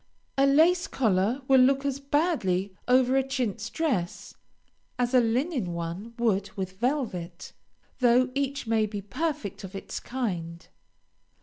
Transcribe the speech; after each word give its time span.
A 0.35 0.47
lace 0.47 0.87
collar 0.87 1.43
will 1.47 1.59
look 1.61 1.85
as 1.85 1.99
badly 1.99 2.73
over 2.87 3.15
a 3.15 3.21
chintz 3.21 3.69
dress, 3.69 4.33
as 4.97 5.13
a 5.13 5.19
linen 5.19 5.73
one 5.75 6.15
would 6.17 6.49
with 6.57 6.79
velvet, 6.79 7.53
though 7.99 8.31
each 8.33 8.65
may 8.65 8.87
be 8.87 8.99
perfect 8.99 9.63
of 9.63 9.75
its 9.75 9.99
kind. 9.99 10.67